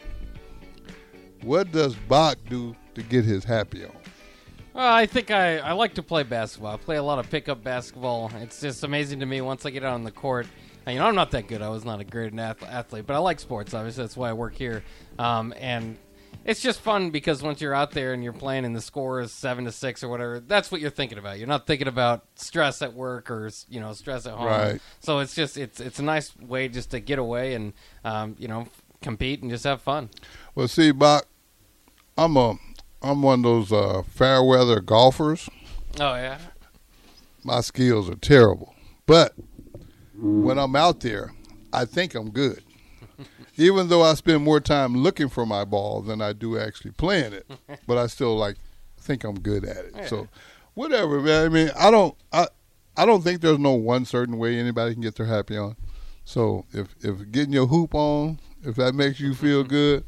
what 1.42 1.72
does 1.72 1.96
Bach 1.96 2.38
do 2.48 2.76
to 2.94 3.02
get 3.02 3.26
his 3.26 3.44
happy 3.44 3.86
on? 3.86 3.92
Well, 4.76 4.94
I 4.94 5.08
think 5.08 5.32
I, 5.32 5.58
I 5.58 5.72
like 5.72 5.96
to 5.96 6.04
play 6.04 6.22
basketball. 6.22 6.76
I 6.76 6.78
play 6.78 6.98
a 6.98 7.04
lot 7.04 7.18
of 7.18 7.28
pickup 7.32 7.64
basketball. 7.64 8.32
It's 8.36 8.62
just 8.62 8.84
amazing 8.84 9.22
to 9.22 9.26
me 9.26 9.42
once 9.42 9.66
I 9.66 9.72
get 9.72 9.84
out 9.84 9.96
on 9.96 10.04
the 10.04 10.12
court. 10.12 10.46
And, 10.86 10.94
you 10.94 11.00
know, 11.00 11.08
I'm 11.08 11.16
not 11.16 11.32
that 11.32 11.48
good. 11.48 11.64
I 11.64 11.70
was 11.70 11.86
not 11.86 12.00
a 12.02 12.04
great 12.04 12.38
athlete, 12.38 13.08
but 13.08 13.16
I 13.16 13.18
like 13.18 13.40
sports. 13.40 13.74
Obviously, 13.74 14.04
that's 14.04 14.16
why 14.16 14.30
I 14.30 14.34
work 14.34 14.54
here. 14.54 14.84
Um, 15.18 15.56
and 15.58 15.98
it's 16.50 16.62
just 16.62 16.82
fun 16.82 17.12
because 17.12 17.44
once 17.44 17.62
you're 17.62 17.76
out 17.76 17.92
there 17.92 18.12
and 18.12 18.24
you're 18.24 18.34
playing 18.34 18.66
and 18.66 18.76
the 18.76 18.82
score 18.82 19.22
is 19.22 19.32
seven 19.32 19.66
to 19.66 19.72
six 19.72 20.04
or 20.04 20.10
whatever, 20.10 20.40
that's 20.40 20.72
what 20.72 20.82
you're 20.82 20.90
thinking 20.90 21.20
about. 21.20 21.38
You're 21.38 21.48
not 21.48 21.68
thinking 21.68 21.88
about 21.88 22.26
stress 22.34 22.82
at 22.82 22.96
work 22.96 23.30
or 23.30 23.52
you 23.70 23.80
know 23.80 23.94
stress 23.94 24.26
at 24.26 24.34
home. 24.34 24.48
Right. 24.48 24.82
So 25.00 25.20
it's 25.20 25.36
just 25.36 25.58
it's 25.58 25.80
it's 25.80 26.00
a 26.00 26.04
nice 26.04 26.36
way 26.38 26.68
just 26.68 26.90
to 26.90 27.00
get 27.00 27.20
away 27.20 27.54
and 27.54 27.74
um, 28.04 28.36
you 28.40 28.48
know 28.48 28.66
compete 29.00 29.44
and 29.44 29.52
just 29.52 29.64
have 29.64 29.80
fun. 29.84 30.10
Well, 30.56 30.68
see, 30.68 30.90
Bach, 30.90 31.28
I'm 32.18 32.36
a 32.36 32.58
I'm 33.04 33.22
one 33.22 33.42
of 33.42 33.44
those 33.44 33.72
uh, 33.72 34.02
fair 34.02 34.42
weather 34.42 34.80
golfers. 34.80 35.52
Oh 36.00 36.16
yeah. 36.16 36.40
My 37.44 37.62
skills 37.62 38.10
are 38.10 38.16
terrible, 38.16 38.74
but 39.06 39.34
when 40.16 40.58
I'm 40.58 40.76
out 40.76 41.02
there, 41.02 41.32
I 41.72 41.86
think 41.86 42.16
I'm 42.16 42.32
good. 42.32 42.64
Even 43.58 43.90
though 43.90 44.02
I 44.02 44.14
spend 44.14 44.44
more 44.44 44.60
time 44.60 44.96
looking 44.96 45.30
for 45.30 45.46
my 45.46 45.66
ball 45.66 46.02
than 46.02 46.22
I 46.22 46.34
do 46.34 46.58
actually 46.58 46.92
playing 46.92 47.34
it, 47.34 47.46
but 47.88 47.98
I 47.98 48.08
still 48.08 48.36
like 48.36 48.58
think 49.00 49.24
I'm 49.24 49.40
good 49.40 49.66
at 49.66 49.86
it. 49.86 50.08
So, 50.08 50.28
whatever, 50.74 51.20
man. 51.20 51.46
I 51.46 51.50
mean, 51.50 51.72
I 51.78 51.92
don't 51.92 52.16
I 52.32 52.48
I 52.96 53.06
don't 53.06 53.22
think 53.22 53.42
there's 53.42 53.60
no 53.60 53.74
one 53.74 54.06
certain 54.06 54.38
way 54.38 54.58
anybody 54.58 54.94
can 54.94 55.02
get 55.02 55.16
their 55.16 55.26
happy 55.26 55.58
on. 55.58 55.76
So 56.26 56.66
if 56.74 56.96
if 57.02 57.32
getting 57.32 57.54
your 57.54 57.68
hoop 57.68 57.96
on, 57.96 58.40
if 58.64 58.76
that 58.76 58.94
makes 58.94 59.20
you 59.20 59.34
feel 59.34 59.64
good, 59.66 60.04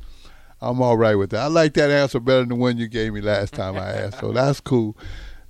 I'm 0.62 0.82
all 0.82 0.98
right 0.98 1.16
with 1.16 1.32
that. 1.32 1.42
I 1.42 1.48
like 1.48 1.74
that 1.74 1.90
answer 1.90 2.20
better 2.20 2.42
than 2.42 2.50
the 2.50 2.56
one 2.56 2.78
you 2.78 2.88
gave 2.88 3.14
me 3.14 3.22
last 3.22 3.54
time 3.54 3.76
I 3.76 3.90
asked. 3.92 4.20
So 4.20 4.32
that's 4.32 4.60
cool. 4.60 4.96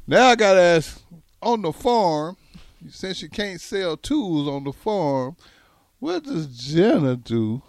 Now 0.07 0.27
I 0.27 0.35
gotta 0.35 0.61
ask 0.61 1.01
on 1.41 1.61
the 1.61 1.73
farm, 1.73 2.37
since 2.89 3.21
you 3.21 3.29
can't 3.29 3.59
sell 3.59 3.97
tools 3.97 4.47
on 4.47 4.63
the 4.63 4.73
farm, 4.73 5.35
what 6.01 6.23
does 6.23 6.47
Jenna 6.47 7.15
do 7.15 7.61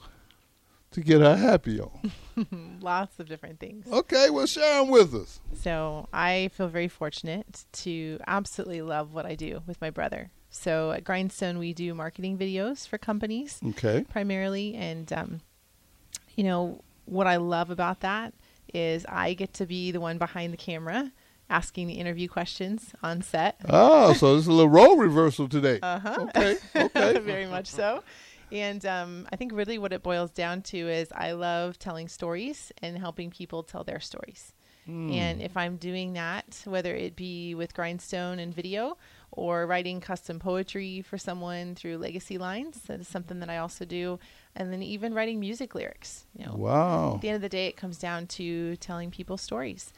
to 0.90 1.00
get 1.02 1.20
her 1.20 1.36
happy 1.36 1.78
on? 1.80 2.10
Lots 2.80 3.20
of 3.20 3.28
different 3.28 3.60
things. 3.60 3.86
Okay, 3.86 4.30
well 4.30 4.46
share 4.46 4.80
them 4.80 4.90
with 4.90 5.14
us. 5.14 5.40
So 5.54 6.08
I 6.12 6.50
feel 6.54 6.68
very 6.68 6.88
fortunate 6.88 7.64
to 7.72 8.18
absolutely 8.26 8.82
love 8.82 9.12
what 9.14 9.26
I 9.26 9.34
do 9.34 9.62
with 9.66 9.80
my 9.80 9.90
brother. 9.90 10.30
So 10.50 10.90
at 10.92 11.04
Grindstone, 11.04 11.58
we 11.58 11.72
do 11.74 11.94
marketing 11.94 12.36
videos 12.38 12.88
for 12.88 12.98
companies 12.98 13.60
Okay. 13.64 14.04
primarily, 14.08 14.74
and 14.74 15.12
um, 15.12 15.40
you 16.36 16.44
know 16.44 16.82
what 17.04 17.26
I 17.26 17.36
love 17.36 17.70
about 17.70 18.00
that 18.00 18.32
is 18.72 19.04
I 19.08 19.34
get 19.34 19.52
to 19.54 19.66
be 19.66 19.90
the 19.90 20.00
one 20.00 20.16
behind 20.18 20.52
the 20.52 20.56
camera 20.58 21.12
asking 21.52 21.86
the 21.86 21.94
interview 21.94 22.28
questions 22.28 22.92
on 23.02 23.20
set. 23.22 23.60
Oh, 23.68 24.14
so 24.14 24.34
this 24.34 24.44
is 24.44 24.48
a 24.48 24.52
little 24.52 24.70
role 24.70 24.96
reversal 24.96 25.48
today. 25.48 25.78
Uh 25.82 25.98
huh. 26.00 26.16
Okay, 26.28 26.56
okay. 26.74 27.18
Very 27.32 27.46
much 27.46 27.66
so. 27.66 28.02
And 28.50 28.84
um, 28.86 29.28
I 29.32 29.36
think 29.36 29.52
really 29.52 29.78
what 29.78 29.92
it 29.92 30.02
boils 30.02 30.30
down 30.30 30.62
to 30.62 30.76
is 30.88 31.08
I 31.14 31.32
love 31.32 31.78
telling 31.78 32.08
stories 32.08 32.72
and 32.82 32.98
helping 32.98 33.30
people 33.30 33.62
tell 33.62 33.84
their 33.84 34.00
stories. 34.00 34.52
And 34.84 35.40
if 35.40 35.56
I'm 35.56 35.76
doing 35.76 36.14
that, 36.14 36.62
whether 36.64 36.92
it 36.92 37.14
be 37.14 37.54
with 37.54 37.72
Grindstone 37.72 38.40
and 38.40 38.52
video 38.52 38.98
or 39.30 39.64
writing 39.64 40.00
custom 40.00 40.40
poetry 40.40 41.02
for 41.02 41.16
someone 41.18 41.76
through 41.76 41.98
Legacy 41.98 42.36
Lines, 42.36 42.80
that 42.88 42.98
is 43.00 43.06
something 43.06 43.38
that 43.40 43.48
I 43.48 43.58
also 43.58 43.84
do. 43.84 44.18
And 44.56 44.72
then 44.72 44.82
even 44.82 45.14
writing 45.14 45.38
music 45.38 45.76
lyrics. 45.76 46.26
You 46.36 46.46
know, 46.46 46.56
Wow. 46.56 47.14
at 47.14 47.20
the 47.20 47.28
end 47.28 47.36
of 47.36 47.42
the 47.42 47.48
day, 47.48 47.68
it 47.68 47.76
comes 47.76 47.96
down 47.96 48.26
to 48.38 48.74
telling 48.76 49.12
people 49.12 49.36
stories. 49.36 49.92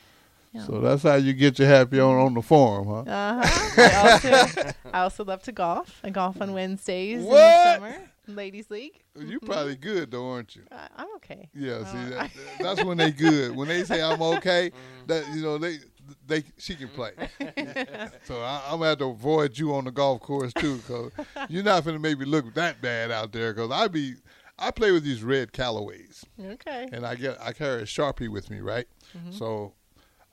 So 0.67 0.81
that's 0.81 1.03
how 1.03 1.17
you 1.17 1.33
get 1.33 1.59
your 1.59 1.69
happy 1.69 1.99
on 2.01 2.17
on 2.17 2.35
the 2.35 2.43
farm, 2.43 2.87
huh? 2.87 3.01
Uh-huh. 3.01 3.83
I 3.83 3.95
also 4.13 4.73
I 4.93 5.01
also 5.01 5.25
love 5.25 5.43
to 5.45 5.53
golf. 5.53 6.01
I 6.05 6.11
golf 6.11 6.41
on 6.41 6.53
Wednesdays 6.53 7.25
in 7.25 7.29
the 7.29 7.75
summer, 7.75 7.95
ladies 8.29 8.71
league. 8.71 9.03
You 9.19 9.41
probably 9.41 9.77
good 9.77 10.11
though, 10.13 10.31
aren't 10.31 10.55
you? 10.55 10.63
I, 10.71 10.89
I'm 10.97 11.09
okay. 11.17 11.51
Yeah, 11.55 11.73
Uh, 11.75 11.85
see, 11.87 12.11
that, 12.11 12.31
that's 12.61 12.85
when 12.85 12.97
they 12.99 13.11
good. 13.11 13.57
When 13.57 13.67
they 13.69 13.85
say 13.85 14.03
I'm 14.03 14.23
okay, 14.23 14.71
that 15.09 15.27
you 15.35 15.43
know 15.43 15.59
they 15.59 15.79
they 16.27 16.45
she 16.59 16.75
can 16.77 16.89
play. 16.89 17.13
so 18.25 18.41
I, 18.41 18.63
I'm 18.67 18.79
gonna 18.79 18.91
have 18.91 18.99
to 18.99 19.07
avoid 19.07 19.59
you 19.59 19.75
on 19.75 19.85
the 19.85 19.91
golf 19.91 20.21
course 20.21 20.53
too, 20.53 20.77
because 20.77 21.11
you're 21.49 21.65
not 21.65 21.85
gonna 21.85 21.99
make 21.99 22.19
me 22.19 22.27
look 22.27 22.53
that 22.55 22.81
bad 22.81 23.11
out 23.11 23.33
there. 23.33 23.53
Because 23.53 23.71
I 23.71 23.89
be 23.89 24.15
I 24.59 24.71
play 24.71 24.93
with 24.93 25.03
these 25.03 25.23
red 25.23 25.53
Callaways, 25.53 26.25
Okay. 26.41 26.89
and 26.93 27.05
I 27.05 27.17
get 27.17 27.39
I 27.43 27.53
carry 27.53 27.83
a 27.83 27.87
sharpie 27.87 28.29
with 28.29 28.51
me, 28.51 28.61
right? 28.61 28.87
Mm-hmm. 29.17 29.33
So 29.33 29.73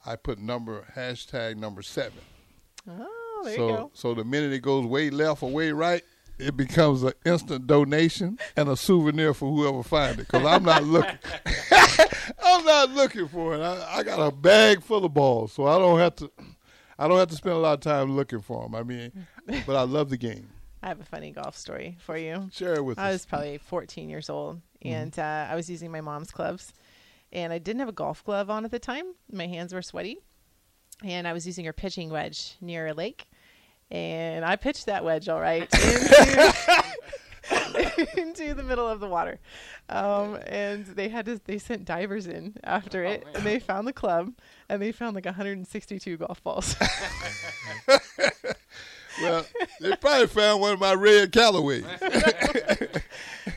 I 0.05 0.15
put 0.15 0.39
number 0.39 0.85
hashtag 0.95 1.57
number 1.57 1.81
seven. 1.81 2.19
Oh, 2.89 3.41
there 3.43 3.55
so 3.55 3.67
you 3.69 3.75
go. 3.75 3.91
so 3.93 4.13
the 4.13 4.23
minute 4.23 4.51
it 4.53 4.61
goes 4.61 4.85
way 4.85 5.09
left 5.09 5.43
or 5.43 5.49
way 5.51 5.71
right, 5.71 6.03
it 6.39 6.57
becomes 6.57 7.03
an 7.03 7.13
instant 7.25 7.67
donation 7.67 8.39
and 8.57 8.67
a 8.69 8.75
souvenir 8.75 9.33
for 9.33 9.51
whoever 9.55 9.83
finds 9.83 10.19
it. 10.19 10.27
Because 10.27 10.45
I'm 10.45 10.63
not 10.63 10.83
looking, 10.83 11.17
I'm 12.43 12.65
not 12.65 12.89
looking 12.91 13.27
for 13.27 13.55
it. 13.55 13.61
I, 13.61 13.97
I 13.99 14.03
got 14.03 14.19
a 14.19 14.31
bag 14.31 14.81
full 14.81 15.05
of 15.05 15.13
balls, 15.13 15.51
so 15.53 15.67
I 15.67 15.77
don't 15.77 15.99
have 15.99 16.15
to, 16.17 16.31
I 16.97 17.07
don't 17.07 17.17
have 17.19 17.29
to 17.29 17.35
spend 17.35 17.55
a 17.55 17.59
lot 17.59 17.73
of 17.73 17.79
time 17.81 18.15
looking 18.15 18.41
for 18.41 18.63
them. 18.63 18.75
I 18.75 18.83
mean, 18.83 19.27
but 19.65 19.75
I 19.75 19.83
love 19.83 20.09
the 20.09 20.17
game. 20.17 20.49
I 20.83 20.87
have 20.87 20.99
a 20.99 21.03
funny 21.05 21.29
golf 21.31 21.55
story 21.55 21.97
for 21.99 22.17
you. 22.17 22.49
Share 22.51 22.73
it 22.75 22.83
with 22.83 22.97
I 22.97 23.03
us. 23.03 23.07
I 23.07 23.11
was 23.11 23.25
probably 23.27 23.57
14 23.59 24.09
years 24.09 24.29
old, 24.29 24.61
Mm-hmm. 24.83 24.95
and 24.95 25.19
uh, 25.19 25.47
I 25.47 25.55
was 25.55 25.69
using 25.69 25.91
my 25.91 26.01
mom's 26.01 26.31
clubs, 26.31 26.73
and 27.31 27.53
I 27.53 27.57
didn't 27.57 27.79
have 27.79 27.89
a 27.89 27.93
golf 27.93 28.23
glove 28.23 28.49
on 28.49 28.65
at 28.65 28.71
the 28.71 28.79
time. 28.79 29.13
My 29.31 29.47
hands 29.47 29.73
were 29.73 29.81
sweaty, 29.81 30.19
and 31.03 31.27
I 31.27 31.33
was 31.33 31.45
using 31.45 31.65
her 31.65 31.73
pitching 31.73 32.09
wedge 32.09 32.57
near 32.61 32.87
a 32.87 32.93
lake, 32.93 33.27
and 33.89 34.45
I 34.45 34.55
pitched 34.55 34.85
that 34.87 35.03
wedge 35.03 35.29
all 35.29 35.41
right 35.41 35.67
into, 37.43 38.11
into 38.17 38.53
the 38.53 38.63
middle 38.63 38.87
of 38.87 38.99
the 38.99 39.07
water, 39.07 39.39
um, 39.89 40.37
and 40.47 40.85
they 40.85 41.09
had 41.09 41.25
to 41.25 41.39
they 41.45 41.57
sent 41.57 41.85
divers 41.85 42.27
in 42.27 42.55
after 42.63 43.03
it, 43.03 43.25
and 43.33 43.43
they 43.43 43.59
found 43.59 43.87
the 43.87 43.93
club, 43.93 44.33
and 44.69 44.81
they 44.81 44.91
found 44.91 45.15
like 45.15 45.25
162 45.25 46.17
golf 46.17 46.43
balls. 46.43 46.75
well, 49.21 49.45
they 49.79 49.95
probably 49.95 50.27
found 50.27 50.61
one 50.61 50.73
of 50.73 50.79
my 50.79 50.93
red 50.93 51.31
Callaways. 51.31 51.85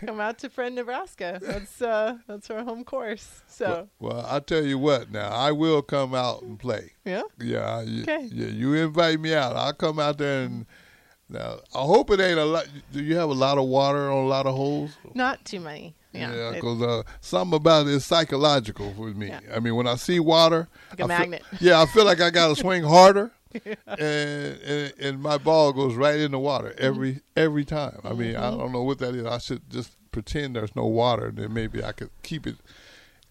Come 0.06 0.21
out 0.21 0.38
to 0.38 0.50
Friend, 0.50 0.75
Nebraska. 0.75 1.38
That's 1.43 1.81
uh, 1.82 2.19
that's 2.27 2.50
our 2.50 2.62
home 2.65 2.84
course. 2.84 3.43
So 3.47 3.88
well, 4.00 4.27
I 4.28 4.41
tell 4.41 4.65
you 4.65 4.78
what. 4.78 5.10
Now 5.10 5.28
I 5.31 5.53
will 5.53 5.82
come 5.82 6.15
out 6.15 6.43
and 6.43 6.59
play. 6.59 6.93
yeah. 7.05 7.22
Yeah, 7.41 7.83
you, 7.83 8.03
Okay. 8.03 8.28
yeah. 8.33 8.47
You 8.48 8.74
invite 8.74 9.21
me 9.21 9.34
out, 9.34 9.57
I'll 9.57 9.72
come 9.74 9.98
out 9.98 10.18
there 10.18 10.45
and. 10.45 10.66
Now 11.27 11.60
I 11.74 11.78
hope 11.80 12.10
it 12.10 12.21
ain't 12.21 12.39
a 12.39 12.45
lot. 12.45 12.66
Do 12.92 13.03
you 13.03 13.16
have 13.16 13.30
a 13.30 13.34
lot 13.34 13.57
of 13.57 13.65
water 13.65 14.10
on 14.13 14.24
a 14.24 14.28
lot 14.28 14.45
of 14.47 14.54
holes? 14.54 14.91
Not 15.15 15.42
too 15.47 15.59
many. 15.59 15.95
Yeah. 16.13 16.53
because 16.54 16.83
uh, 16.83 17.03
something 17.22 17.57
about 17.57 17.86
it 17.86 17.95
is 17.95 18.04
psychological 18.04 18.92
for 18.95 19.07
me. 19.09 19.28
Yeah. 19.28 19.41
I 19.57 19.59
mean, 19.59 19.74
when 19.74 19.86
I 19.89 19.95
see 19.97 20.21
water, 20.21 20.68
Like 20.91 21.01
a 21.01 21.04
I 21.04 21.07
feel- 21.07 21.18
magnet. 21.18 21.42
yeah, 21.60 21.80
I 21.80 21.86
feel 21.86 22.04
like 22.04 22.21
I 22.21 22.28
got 22.28 22.48
to 22.48 22.57
swing 22.57 22.84
harder, 22.84 23.33
and, 23.86 24.60
and 24.62 24.92
and 25.01 25.22
my 25.22 25.39
ball 25.39 25.72
goes 25.72 25.95
right 25.95 26.18
in 26.18 26.33
the 26.33 26.39
water 26.39 26.74
every 26.78 27.21
every 27.36 27.65
time. 27.65 28.01
I 28.04 28.12
mean, 28.12 28.34
Mm-hmm. 28.34 28.42
I 28.45 28.51
don't 28.51 28.72
know 28.72 28.83
what 28.83 28.98
that 28.98 29.15
is. 29.15 29.24
I 29.27 29.39
should 29.39 29.68
just 29.71 29.92
pretend 30.12 30.56
there's 30.56 30.74
no 30.77 30.86
water, 30.86 31.27
and 31.27 31.39
then 31.39 31.53
maybe 31.54 31.83
I 31.84 31.92
could 31.92 32.10
keep 32.22 32.47
it 32.47 32.56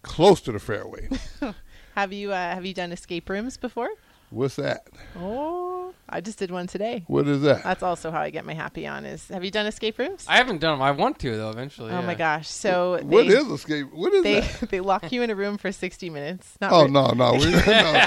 close 0.02 0.40
to 0.42 0.52
the 0.52 0.58
fairway. 0.58 1.08
have 1.94 2.12
you 2.12 2.32
uh, 2.32 2.54
have 2.54 2.64
you 2.64 2.74
done 2.74 2.92
escape 2.92 3.28
rooms 3.28 3.56
before? 3.56 3.88
What's 4.30 4.56
that? 4.56 4.86
Oh, 5.16 5.92
I 6.08 6.20
just 6.20 6.38
did 6.38 6.50
one 6.50 6.66
today. 6.66 7.04
What 7.06 7.28
is 7.28 7.42
that? 7.42 7.62
That's 7.62 7.82
also 7.84 8.10
how 8.10 8.20
I 8.20 8.30
get 8.30 8.44
my 8.44 8.54
happy 8.54 8.84
on. 8.86 9.04
Is 9.04 9.28
have 9.28 9.44
you 9.44 9.50
done 9.52 9.66
escape 9.66 9.98
rooms? 9.98 10.24
I 10.28 10.36
haven't 10.36 10.58
done 10.60 10.72
them. 10.78 10.82
I 10.82 10.90
want 10.90 11.18
to 11.20 11.36
though 11.36 11.50
eventually. 11.50 11.92
oh 11.92 12.00
yeah. 12.00 12.06
my 12.06 12.14
gosh! 12.14 12.48
So 12.48 12.98
What 13.02 13.28
they, 13.28 13.34
is 13.34 13.46
escape? 13.46 13.92
What 13.92 14.12
is 14.12 14.22
they 14.24 14.40
that? 14.40 14.68
they 14.70 14.80
lock 14.80 15.12
you 15.12 15.22
in 15.22 15.30
a 15.30 15.34
room 15.36 15.56
for 15.58 15.70
sixty 15.70 16.10
minutes. 16.10 16.56
Not 16.60 16.72
Oh 16.72 16.84
re- 16.86 16.90
no, 16.90 17.06
no, 17.12 17.32
we, 17.34 17.50
no. 17.52 18.04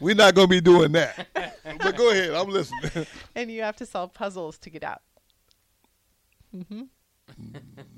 We're 0.00 0.14
not 0.14 0.34
gonna 0.34 0.48
be 0.48 0.60
doing 0.60 0.92
that. 0.92 1.26
But 1.82 1.96
go 1.96 2.10
ahead, 2.10 2.30
I'm 2.32 2.48
listening. 2.48 3.06
and 3.34 3.50
you 3.50 3.62
have 3.62 3.76
to 3.76 3.86
solve 3.86 4.12
puzzles 4.12 4.58
to 4.58 4.70
get 4.70 4.82
out. 4.82 5.02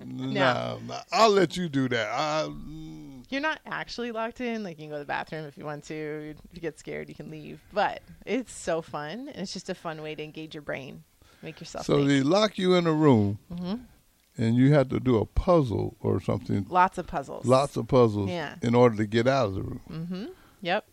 nah, 0.04 0.76
nah, 0.87 1.00
I'll 1.12 1.31
let 1.31 1.56
you 1.56 1.69
do 1.69 1.88
that. 1.88 2.08
I, 2.12 2.49
mm, 2.49 3.25
You're 3.31 3.40
not 3.40 3.60
actually 3.66 4.12
locked 4.12 4.40
in. 4.40 4.62
Like 4.62 4.78
you 4.78 4.84
can 4.84 4.90
go 4.90 4.96
to 4.96 5.00
the 5.00 5.04
bathroom 5.06 5.44
if 5.46 5.56
you 5.56 5.64
want 5.64 5.84
to. 5.84 6.34
If 6.50 6.54
you 6.54 6.60
get 6.60 6.78
scared, 6.78 7.08
you 7.08 7.14
can 7.14 7.31
leave. 7.31 7.60
But 7.72 8.02
it's 8.26 8.52
so 8.52 8.82
fun, 8.82 9.28
and 9.28 9.37
it's 9.38 9.52
just 9.52 9.70
a 9.70 9.75
fun 9.75 10.02
way 10.02 10.14
to 10.14 10.22
engage 10.22 10.55
your 10.55 10.62
brain, 10.62 11.02
make 11.43 11.60
yourself 11.60 11.87
so 11.87 11.96
think. 11.96 12.08
they 12.08 12.20
lock 12.22 12.58
you 12.58 12.75
in 12.75 12.87
a 12.87 12.93
room, 12.93 13.38
Mm-hmm. 13.52 13.75
and 14.38 14.56
you 14.56 14.75
have 14.75 14.88
to 14.90 15.00
do 15.00 15.16
a 15.19 15.25
puzzle 15.26 15.96
or 16.00 16.20
something. 16.20 16.66
Lots 16.69 16.98
of 16.98 17.06
puzzles. 17.06 17.46
Lots 17.46 17.76
of 17.76 17.88
puzzles 17.88 18.28
Yeah. 18.31 18.56
in 18.62 18.75
order 18.75 18.96
to 18.96 19.06
get 19.06 19.26
out 19.26 19.46
of 19.46 19.55
the 19.55 19.62
room. 19.62 19.81
Mm-hmm. 19.90 20.25
Yep. 20.60 20.84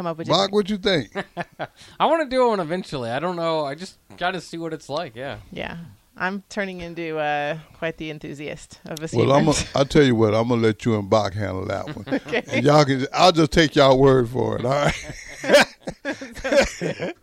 Come 0.00 0.06
up 0.06 0.16
with 0.16 0.28
Mark, 0.28 0.50
different- 0.50 0.54
what 0.54 0.70
you 0.70 0.78
think? 0.78 1.14
I 2.00 2.06
want 2.06 2.22
to 2.22 2.34
do 2.34 2.48
one 2.48 2.58
eventually. 2.58 3.10
I 3.10 3.18
don't 3.18 3.36
know. 3.36 3.66
I 3.66 3.74
just 3.74 3.98
got 4.16 4.30
to 4.30 4.40
see 4.40 4.56
what 4.56 4.72
it's 4.72 4.88
like. 4.88 5.14
Yeah. 5.14 5.40
Yeah. 5.52 5.76
I'm 6.16 6.42
turning 6.48 6.80
into 6.80 7.18
uh, 7.18 7.58
quite 7.74 7.98
the 7.98 8.08
enthusiast 8.10 8.80
of 8.86 8.98
a 9.02 9.08
Well, 9.14 9.30
I'm. 9.32 9.46
A, 9.46 9.52
secret. 9.52 9.76
I'll 9.76 9.84
tell 9.84 10.02
you 10.02 10.14
what. 10.14 10.34
I'm 10.34 10.48
gonna 10.48 10.62
let 10.62 10.86
you 10.86 10.98
and 10.98 11.10
Bach 11.10 11.34
handle 11.34 11.66
that 11.66 11.94
one, 11.94 12.06
okay. 12.26 12.42
and 12.46 12.64
y'all 12.64 12.82
can. 12.86 13.06
I'll 13.12 13.30
just 13.30 13.52
take 13.52 13.76
y'all 13.76 13.98
word 13.98 14.30
for 14.30 14.56
it. 14.58 14.64
All 14.64 14.70
right. 14.70 14.94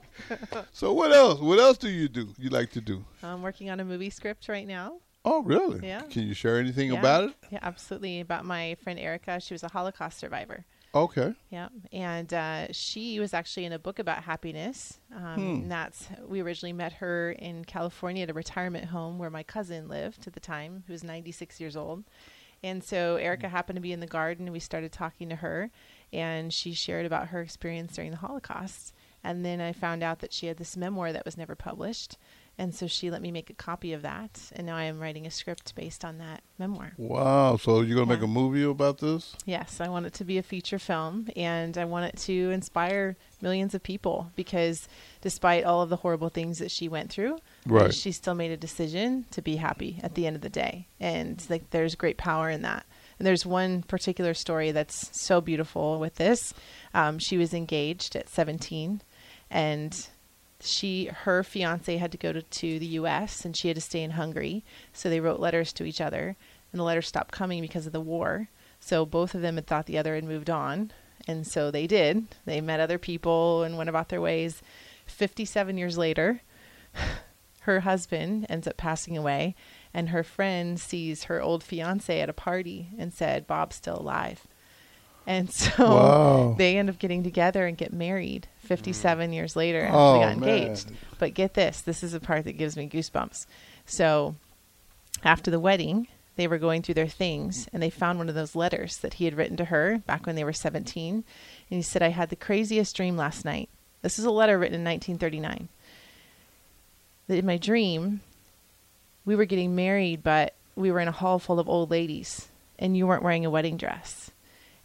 so 0.72 0.94
what 0.94 1.12
else? 1.12 1.40
What 1.40 1.58
else 1.58 1.80
do 1.80 1.90
you 1.90 2.08
do? 2.08 2.30
You 2.38 2.52
like 2.52 2.70
to 2.74 2.82
do? 2.82 3.04
I'm 3.24 3.42
working 3.42 3.72
on 3.72 3.80
a 3.80 3.86
movie 3.86 4.12
script 4.12 4.48
right 4.50 4.68
now. 4.68 5.00
Oh, 5.26 5.42
really? 5.42 5.88
Yeah. 5.88 6.02
Can 6.12 6.28
you 6.28 6.36
share 6.36 6.60
anything 6.60 6.92
Yeah. 6.94 7.00
about 7.00 7.24
it? 7.24 7.34
Yeah, 7.50 7.60
absolutely. 7.64 8.20
About 8.20 8.46
my 8.46 8.78
friend 8.84 9.00
Erica. 9.00 9.40
She 9.40 9.56
was 9.56 9.64
a 9.64 9.68
Holocaust 9.70 10.20
survivor. 10.20 10.64
Okay. 10.96 11.34
Yeah, 11.50 11.70
and 11.92 12.34
uh, 12.34 12.72
she 12.72 13.20
was 13.20 13.34
actually 13.34 13.66
in 13.66 13.74
a 13.74 13.80
book 13.80 14.00
about 14.00 14.24
happiness. 14.24 15.00
Um, 15.16 15.40
and 15.40 15.72
that's 15.72 16.08
we 16.28 16.42
originally 16.42 16.74
met 16.74 16.94
her 16.94 17.32
in 17.32 17.66
California 17.66 18.24
at 18.24 18.30
a 18.30 18.34
retirement 18.34 18.86
home 18.86 19.20
where 19.20 19.30
my 19.30 19.44
cousin 19.44 19.88
lived 19.88 20.28
at 20.28 20.34
the 20.34 20.40
time, 20.40 20.84
who 20.88 20.94
was 20.94 21.04
96 21.04 21.60
years 21.60 21.76
old. 21.76 22.04
And 22.64 22.84
so 22.84 23.18
Erica 23.18 23.50
happened 23.50 23.78
to 23.78 23.82
be 23.82 23.92
in 23.92 24.00
the 24.00 24.08
garden, 24.08 24.48
and 24.48 24.54
we 24.54 24.60
started 24.60 24.92
talking 24.92 25.30
to 25.30 25.36
her, 25.36 25.70
and 26.12 26.52
she 26.52 26.74
shared 26.74 27.06
about 27.06 27.28
her 27.28 27.42
experience 27.42 27.96
during 27.96 28.12
the 28.12 28.18
Holocaust. 28.18 28.94
And 29.24 29.46
then 29.46 29.62
I 29.62 29.74
found 29.74 30.04
out 30.04 30.20
that 30.20 30.34
she 30.34 30.48
had 30.48 30.58
this 30.58 30.76
memoir 30.76 31.14
that 31.14 31.26
was 31.26 31.38
never 31.38 31.56
published, 31.56 32.18
and 32.58 32.74
so 32.74 32.88
she 32.88 33.12
let 33.12 33.22
me 33.22 33.32
make 33.32 33.50
a 33.50 33.54
copy 33.54 33.94
of 33.94 34.02
that, 34.02 34.40
and 34.54 34.66
now 34.66 34.76
I 34.76 34.84
am 34.84 35.00
writing 35.00 35.26
a 35.28 35.32
script 35.32 35.76
based 35.76 36.04
on 36.04 36.18
that 36.18 36.42
memoir. 36.58 36.94
Wow. 36.98 37.58
So 37.58 37.82
you're 37.82 37.96
gonna 37.96 38.14
make 38.14 38.24
a 38.24 38.28
movie 38.28 38.64
about 38.64 38.98
this? 39.00 39.36
Yes, 39.46 39.80
I 39.80 39.90
want 39.90 40.06
it 40.08 40.14
to 40.16 40.24
be 40.26 40.38
a 40.38 40.44
feature 40.44 40.80
film 40.80 41.28
and 41.36 41.78
I 41.78 41.86
want 41.86 42.06
it 42.06 42.18
to 42.22 42.52
inspire 42.52 43.16
millions 43.42 43.76
of 43.76 43.84
people 43.84 44.32
because 44.36 44.88
despite 45.22 45.64
all 45.64 45.82
of 45.82 45.90
the 45.90 45.98
horrible 45.98 46.30
things 46.30 46.58
that 46.60 46.72
she 46.72 46.88
went 46.90 47.12
through, 47.12 47.38
Right. 47.66 47.94
she 47.94 48.12
still 48.12 48.34
made 48.34 48.52
a 48.52 48.58
decision 48.58 49.26
to 49.32 49.42
be 49.42 49.58
happy 49.58 50.00
at 50.02 50.16
the 50.16 50.26
end 50.26 50.36
of 50.36 50.42
the 50.42 50.50
day. 50.50 50.88
And 51.00 51.44
like 51.50 51.70
there's 51.70 51.94
great 51.96 52.18
power 52.18 52.50
in 52.50 52.64
that. 52.64 52.86
And 53.20 53.26
there's 53.26 53.46
one 53.46 53.84
particular 53.84 54.34
story 54.34 54.72
that's 54.72 55.10
so 55.26 55.42
beautiful 55.42 56.00
with 56.00 56.16
this. 56.16 56.54
Um, 56.94 57.20
she 57.20 57.38
was 57.38 57.54
engaged 57.54 58.16
at 58.16 58.30
17 58.30 59.02
and 59.50 60.08
she 60.62 61.06
her 61.06 61.44
fiance 61.44 61.98
had 61.98 62.12
to 62.12 62.18
go 62.18 62.34
to, 62.34 62.42
to 62.42 62.80
the 62.80 62.86
US 62.88 63.46
and 63.46 63.56
she 63.56 63.68
had 63.68 63.76
to 63.76 63.82
stay 63.82 64.02
in 64.02 64.12
Hungary. 64.12 64.64
So 64.94 65.10
they 65.10 65.20
wrote 65.20 65.40
letters 65.40 65.72
to 65.74 65.86
each 65.86 66.02
other 66.02 66.36
and 66.72 66.80
the 66.80 66.84
letters 66.84 67.08
stopped 67.08 67.32
coming 67.32 67.62
because 67.62 67.86
of 67.86 67.94
the 67.94 68.02
war. 68.02 68.50
So 68.80 69.06
both 69.06 69.36
of 69.36 69.42
them 69.42 69.56
had 69.56 69.68
thought 69.68 69.86
the 69.86 69.98
other 69.98 70.16
had 70.16 70.24
moved 70.24 70.50
on. 70.50 70.92
And 71.28 71.46
so 71.46 71.72
they 71.72 71.88
did. 71.88 72.28
They 72.46 72.62
met 72.62 72.80
other 72.80 72.98
people 72.98 73.64
and 73.64 73.78
went 73.78 73.90
about 73.90 74.10
their 74.10 74.22
ways. 74.22 74.62
57 75.06 75.78
years 75.78 75.98
later, 75.98 76.42
her 77.62 77.82
husband 77.82 78.46
ends 78.50 78.68
up 78.68 78.78
passing 78.78 79.18
away, 79.18 79.56
and 79.94 80.10
her 80.10 80.24
friend 80.24 80.80
sees 80.80 81.26
her 81.26 81.42
old 81.42 81.64
fiance 81.64 82.22
at 82.22 82.30
a 82.30 82.34
party 82.34 82.90
and 82.98 83.14
said, 83.14 83.48
Bob's 83.48 83.76
still 83.76 84.00
alive. 84.00 84.48
And 85.28 85.52
so 85.52 85.74
Wow. 85.78 86.56
they 86.58 86.78
end 86.78 86.90
up 86.90 86.98
getting 86.98 87.22
together 87.22 87.68
and 87.68 87.78
get 87.78 87.94
married 87.94 88.48
57 88.64 89.32
years 89.34 89.56
later 89.56 89.84
after 89.84 89.98
Oh, 89.98 90.14
they 90.14 90.20
got 90.26 90.38
man. 90.38 90.50
engaged. 90.50 90.92
But 91.20 91.34
get 91.36 91.54
this 91.54 91.82
this 91.82 92.02
is 92.02 92.14
the 92.14 92.20
part 92.20 92.46
that 92.46 92.54
gives 92.58 92.76
me 92.78 92.88
goosebumps. 92.90 93.46
So 93.86 94.36
after 95.24 95.52
the 95.52 95.60
wedding, 95.60 96.08
they 96.38 96.48
were 96.48 96.58
going 96.58 96.82
through 96.82 96.96
their 96.96 97.08
things 97.08 97.68
and 97.74 97.82
they 97.84 97.90
found 97.90 98.18
one 98.20 98.30
of 98.30 98.36
those 98.36 98.56
letters 98.56 98.98
that 99.00 99.16
he 99.16 99.26
had 99.26 99.36
written 99.36 99.58
to 99.58 99.66
her 99.66 99.98
back 100.08 100.26
when 100.26 100.36
they 100.36 100.44
were 100.44 100.54
17. 100.54 101.14
And 101.16 101.24
he 101.70 101.82
said, 101.82 102.02
I 102.02 102.10
had 102.10 102.30
the 102.30 102.36
craziest 102.36 102.96
dream 102.96 103.18
last 103.18 103.44
night. 103.44 103.70
This 104.04 104.18
is 104.20 104.26
a 104.26 104.32
letter 104.32 104.58
written 104.58 104.76
in 104.76 104.84
1939. 104.86 105.68
That 107.28 107.38
in 107.40 107.46
my 107.46 107.58
dream, 107.58 108.22
we 109.26 109.36
were 109.36 109.46
getting 109.46 109.76
married, 109.76 110.24
but 110.24 110.54
we 110.76 110.92
were 110.92 111.00
in 111.02 111.08
a 111.10 111.12
hall 111.12 111.40
full 111.40 111.60
of 111.60 111.68
old 111.68 111.92
ladies 111.92 112.48
and 112.80 112.96
you 112.96 113.08
weren't 113.08 113.24
wearing 113.24 113.46
a 113.46 113.50
wedding 113.50 113.76
dress. 113.76 114.32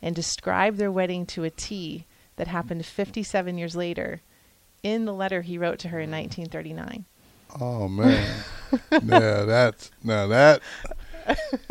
And 0.02 0.14
described 0.16 0.78
their 0.78 0.90
wedding 0.90 1.26
to 1.26 1.44
a 1.44 1.50
T 1.50 2.06
that 2.36 2.48
happened 2.48 2.84
57 2.84 3.56
years 3.56 3.76
later 3.76 4.20
in 4.82 5.04
the 5.04 5.14
letter 5.14 5.42
he 5.42 5.56
wrote 5.58 5.78
to 5.80 5.88
her 5.88 6.00
in 6.00 6.10
1939. 6.10 7.04
Oh 7.60 7.86
man. 7.86 8.26
yeah, 8.90 9.44
that's 9.44 9.90
now 10.02 10.26
that. 10.26 10.60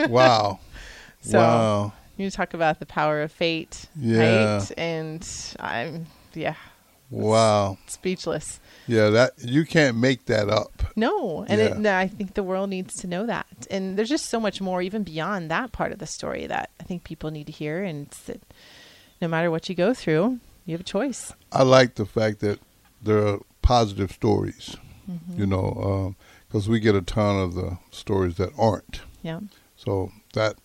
Wow. 0.07 0.60
So- 1.22 1.39
wow. 1.39 1.94
You 2.18 2.30
talk 2.30 2.54
about 2.54 2.80
the 2.80 2.86
power 2.86 3.22
of 3.24 3.31
fate, 3.31 3.88
Yeah. 3.95 4.57
right? 4.57 4.72
And 4.78 5.28
I'm, 5.60 6.06
yeah, 6.36 6.54
Wow. 7.12 7.78
speechless. 7.88 8.60
Yeah, 8.88 9.10
that 9.10 9.34
you 9.44 9.66
can't 9.66 9.98
make 9.98 10.25
that 10.25 10.50
up. 10.50 10.84
No, 10.96 11.44
and 11.48 11.60
Yeah. 11.60 11.80
it, 11.80 11.86
I 11.86 12.08
think 12.08 12.34
the 12.34 12.44
world 12.44 12.69
needs 12.69 12.94
to 13.02 13.08
know 13.08 13.25
that. 13.28 13.68
And 13.69 13.98
there's 13.98 14.10
just 14.10 14.25
so 14.30 14.40
much 14.40 14.62
more, 14.62 14.81
even 14.81 15.04
beyond 15.04 15.52
that 15.52 15.72
part 15.72 15.92
of 15.92 16.00
the 16.00 16.08
story, 16.08 16.48
that 16.48 16.69
I 16.80 16.84
think 16.84 17.04
people 17.04 17.30
need 17.31 17.46
to 17.48 17.52
hear. 17.54 17.84
And 17.84 18.08
it's 18.08 18.22
that 18.24 18.42
no 19.22 19.28
matter 19.28 19.52
what 19.52 19.69
you 19.69 19.75
go 19.75 19.94
through, 19.94 20.40
you 20.66 20.72
have 20.74 20.81
a 20.81 20.84
choice. 20.86 21.34
I 21.52 21.63
like 21.63 21.96
the 21.96 22.06
fact 22.06 22.40
that 22.40 22.60
there 23.02 23.25
are 23.28 23.40
positive 23.62 24.12
stories. 24.12 24.75
Mm-hmm. 25.10 25.40
You 25.40 25.48
know, 25.48 25.68
um, 25.84 26.16
because 26.48 26.69
we 26.69 26.80
get 26.80 26.96
a 26.96 27.02
ton 27.02 27.40
of 27.40 27.54
the 27.56 27.78
stories 27.92 28.36
that 28.36 28.52
aren't. 28.57 29.02
Yeah, 29.22 29.40
So 29.75 30.12
that 30.34 30.56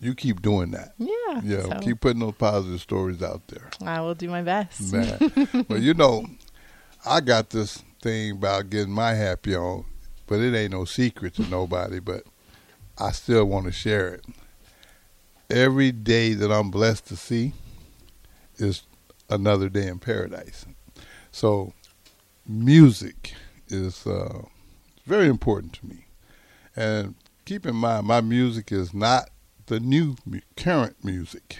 you 0.00 0.14
keep 0.14 0.40
doing 0.42 0.70
that. 0.70 0.94
yeah, 0.98 1.40
Yeah, 1.42 1.62
So 1.62 1.78
keep 1.80 2.00
putting 2.00 2.20
those 2.20 2.34
positive 2.34 2.80
stories 2.80 3.22
out 3.22 3.46
there. 3.48 3.70
I 3.84 4.00
will 4.00 4.14
do 4.14 4.28
my 4.28 4.42
best. 4.42 4.92
Man. 4.92 5.66
well, 5.68 5.78
you 5.78 5.94
know, 5.94 6.26
I 7.04 7.20
got 7.20 7.50
this 7.50 7.82
thing 8.02 8.32
about 8.32 8.70
getting 8.70 8.92
my 8.92 9.14
happy 9.14 9.54
on, 9.54 9.84
but 10.26 10.40
it 10.40 10.54
ain't 10.54 10.72
no 10.72 10.86
secret 10.86 11.34
to 11.34 11.46
nobody, 11.48 12.00
but 12.00 12.24
I 12.98 13.12
still 13.12 13.44
want 13.44 13.66
to 13.66 13.72
share 13.72 14.14
it. 14.14 14.24
Every 15.50 15.92
day 15.92 16.32
that 16.34 16.50
I'm 16.50 16.70
blessed 16.70 17.06
to 17.08 17.16
see 17.16 17.52
is 18.56 18.82
another 19.28 19.68
day 19.68 19.86
in 19.86 19.98
paradise. 19.98 20.64
So, 21.32 21.72
music 22.46 23.34
is 23.68 24.06
uh, 24.06 24.42
very 25.06 25.28
important 25.28 25.74
to 25.74 25.86
me. 25.86 26.06
And 26.76 27.14
keep 27.44 27.66
in 27.66 27.76
mind, 27.76 28.06
my 28.06 28.20
music 28.20 28.72
is 28.72 28.94
not 28.94 29.28
the 29.70 29.78
new 29.78 30.16
current 30.56 30.96
music. 31.04 31.58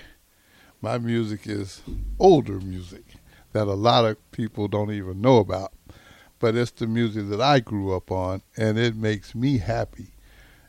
My 0.82 0.98
music 0.98 1.46
is 1.46 1.80
older 2.18 2.58
music 2.58 3.04
that 3.52 3.68
a 3.68 3.74
lot 3.74 4.04
of 4.04 4.32
people 4.32 4.66
don't 4.66 4.90
even 4.90 5.20
know 5.20 5.36
about. 5.36 5.72
But 6.40 6.56
it's 6.56 6.72
the 6.72 6.88
music 6.88 7.28
that 7.28 7.40
I 7.40 7.60
grew 7.60 7.94
up 7.94 8.10
on, 8.10 8.42
and 8.56 8.80
it 8.80 8.96
makes 8.96 9.32
me 9.36 9.58
happy. 9.58 10.08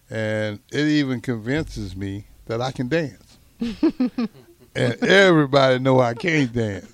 And 0.08 0.60
it 0.72 0.86
even 0.86 1.20
convinces 1.20 1.96
me 1.96 2.28
that 2.46 2.62
I 2.62 2.72
can 2.72 2.88
dance. 2.90 3.40
and 3.60 5.04
everybody 5.04 5.80
know 5.80 6.00
I 6.00 6.14
can't 6.14 6.54
dance. 6.54 6.94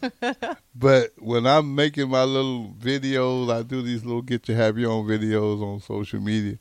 But 0.74 1.12
when 1.18 1.46
I'm 1.46 1.76
making 1.76 2.10
my 2.10 2.24
little 2.24 2.74
videos, 2.80 3.54
I 3.54 3.64
do 3.64 3.82
these 3.82 4.06
little 4.06 4.22
get 4.22 4.48
your 4.48 4.56
happy 4.56 4.86
on 4.86 5.06
videos 5.06 5.62
on 5.62 5.82
social 5.82 6.22
media. 6.22 6.58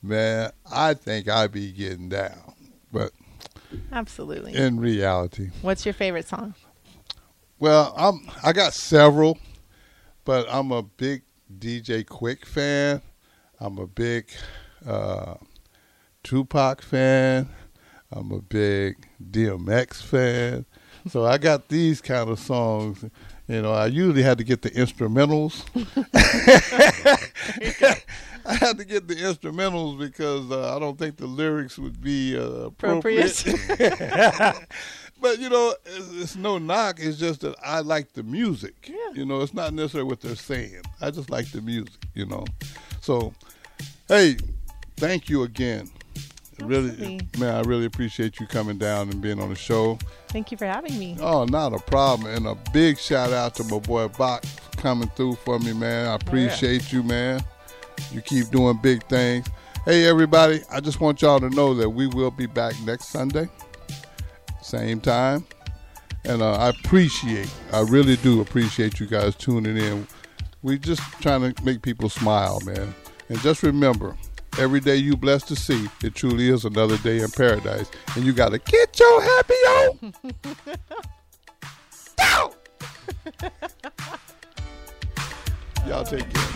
Man, 0.00 0.52
I 0.70 0.94
think 0.94 1.28
I 1.28 1.48
be 1.48 1.72
getting 1.72 2.10
down. 2.10 2.54
But 2.92 3.10
Absolutely. 3.92 4.54
in 4.54 4.78
reality, 4.80 5.50
What's 5.62 5.84
your 5.86 5.94
favorite 5.94 6.26
song? 6.28 6.54
well, 7.58 7.94
I'm 7.96 8.28
I 8.42 8.52
got 8.52 8.74
several, 8.74 9.38
but 10.24 10.46
I'm 10.50 10.72
a 10.72 10.82
big 10.82 11.22
DJ 11.58 12.04
Quik 12.04 12.44
fan. 12.44 13.00
I'm 13.60 13.78
a 13.78 13.86
big 13.86 14.28
uh, 14.86 15.34
Tupac 16.22 16.82
fan. 16.82 17.48
I'm 18.12 18.30
a 18.32 18.40
big 18.40 19.08
DMX 19.30 20.02
fan. 20.02 20.66
So 21.08 21.24
I 21.24 21.38
got 21.38 21.68
these 21.68 22.00
kind 22.00 22.28
of 22.30 22.38
songs. 22.38 23.04
You 23.46 23.62
know, 23.62 23.72
I 23.72 23.86
usually 23.86 24.22
had 24.22 24.38
to 24.38 24.44
get 24.44 24.62
the 24.62 24.70
instrumentals. 24.70 25.64
I 28.46 28.54
had 28.54 28.76
to 28.78 28.84
get 28.84 29.08
the 29.08 29.14
instrumentals 29.14 29.98
because 29.98 30.50
uh, 30.50 30.76
I 30.76 30.78
don't 30.78 30.98
think 30.98 31.16
the 31.16 31.26
lyrics 31.26 31.78
would 31.78 32.02
be 32.02 32.36
uh, 32.36 32.66
appropriate. 32.66 33.42
but 33.78 33.78
but 35.20 35.38
you 35.38 35.48
know, 35.48 35.74
it's, 35.86 36.12
it's 36.22 36.36
no 36.36 36.58
knock. 36.58 36.98
It's 37.00 37.18
just 37.18 37.40
that 37.40 37.54
I 37.64 37.80
like 37.80 38.12
the 38.12 38.22
music. 38.22 38.90
Yeah. 38.90 39.14
You 39.14 39.24
know, 39.24 39.40
it's 39.40 39.54
not 39.54 39.72
necessarily 39.72 40.08
what 40.08 40.20
they're 40.20 40.36
saying. 40.36 40.82
I 41.00 41.10
just 41.10 41.30
like 41.30 41.50
the 41.52 41.62
music. 41.62 41.94
You 42.14 42.26
know, 42.26 42.44
so 43.00 43.32
hey, 44.08 44.36
thank 44.96 45.28
you 45.30 45.44
again. 45.44 45.90
Really, 46.60 47.20
man, 47.38 47.54
I 47.54 47.60
really 47.62 47.84
appreciate 47.84 48.38
you 48.38 48.46
coming 48.46 48.78
down 48.78 49.10
and 49.10 49.20
being 49.20 49.40
on 49.40 49.48
the 49.48 49.56
show. 49.56 49.98
Thank 50.28 50.52
you 50.52 50.56
for 50.56 50.66
having 50.66 50.96
me. 50.98 51.16
Oh, 51.20 51.44
not 51.44 51.72
a 51.72 51.78
problem. 51.78 52.32
And 52.32 52.46
a 52.46 52.56
big 52.72 52.96
shout 52.98 53.32
out 53.32 53.56
to 53.56 53.64
my 53.64 53.80
boy 53.80 54.06
Bach 54.08 54.44
coming 54.76 55.08
through 55.16 55.34
for 55.36 55.58
me, 55.58 55.72
man. 55.72 56.06
I 56.06 56.14
appreciate 56.14 56.92
you, 56.92 57.02
man. 57.02 57.42
You 58.12 58.20
keep 58.20 58.48
doing 58.50 58.78
big 58.82 59.02
things. 59.04 59.46
Hey, 59.84 60.06
everybody, 60.06 60.62
I 60.70 60.80
just 60.80 61.00
want 61.00 61.20
y'all 61.20 61.40
to 61.40 61.50
know 61.50 61.74
that 61.74 61.90
we 61.90 62.06
will 62.06 62.30
be 62.30 62.46
back 62.46 62.74
next 62.84 63.08
Sunday, 63.08 63.48
same 64.62 65.00
time. 65.00 65.44
And 66.24 66.40
uh, 66.40 66.52
I 66.52 66.70
appreciate, 66.70 67.52
I 67.72 67.80
really 67.80 68.16
do 68.16 68.40
appreciate 68.40 68.98
you 68.98 69.06
guys 69.06 69.34
tuning 69.36 69.76
in. 69.76 70.06
We 70.62 70.78
just 70.78 71.02
trying 71.20 71.52
to 71.52 71.64
make 71.64 71.82
people 71.82 72.08
smile, 72.08 72.60
man. 72.64 72.94
And 73.28 73.38
just 73.40 73.62
remember, 73.62 74.16
every 74.58 74.80
day 74.80 74.96
you 74.96 75.16
blessed 75.16 75.48
to 75.48 75.56
see, 75.56 75.88
it 76.02 76.14
truly 76.14 76.48
is 76.48 76.64
another 76.64 76.96
day 76.98 77.20
in 77.20 77.30
paradise. 77.30 77.90
And 78.16 78.24
you 78.24 78.32
got 78.32 78.52
to 78.52 78.58
get 78.58 78.98
your 78.98 79.20
happy 79.20 79.54
on. 79.54 80.14
Go! 82.16 82.54
Y'all 85.86 86.04
take 86.04 86.32
care. 86.32 86.53